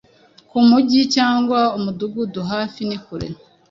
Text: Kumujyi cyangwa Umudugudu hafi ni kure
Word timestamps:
Kumujyi 0.49 1.01
cyangwa 1.15 1.59
Umudugudu 1.77 2.39
hafi 2.51 2.81
ni 2.89 2.97
kure 3.05 3.27